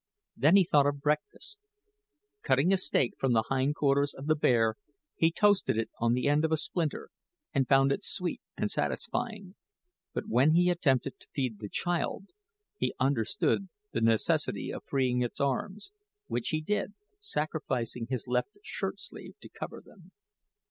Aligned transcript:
Then 0.35 0.55
he 0.55 0.63
thought 0.63 0.87
of 0.87 0.99
breakfast. 0.99 1.59
Cutting 2.41 2.73
a 2.73 2.77
steak 2.77 3.13
from 3.19 3.33
the 3.33 3.43
hindquarters 3.49 4.15
of 4.15 4.25
the 4.25 4.33
bear, 4.35 4.75
he 5.15 5.31
toasted 5.31 5.77
it 5.77 5.91
on 5.99 6.13
the 6.13 6.27
end 6.27 6.43
of 6.43 6.51
a 6.51 6.57
splinter 6.57 7.09
and 7.53 7.67
found 7.67 7.91
it 7.91 8.03
sweet 8.03 8.41
and 8.57 8.71
satisfying; 8.71 9.53
but 10.11 10.27
when 10.27 10.55
he 10.55 10.71
attempted 10.71 11.19
to 11.19 11.27
feed 11.35 11.59
the 11.59 11.69
child, 11.69 12.31
he 12.77 12.95
understood 12.99 13.69
the 13.91 14.01
necessity 14.01 14.73
of 14.73 14.83
freeing 14.87 15.21
its 15.21 15.39
arms 15.39 15.91
which 16.25 16.49
he 16.49 16.61
did, 16.61 16.95
sacrificing 17.19 18.07
his 18.09 18.27
left 18.27 18.57
shirtsleeve 18.63 19.39
to 19.39 19.49
cover 19.49 19.83
them. 19.85 20.09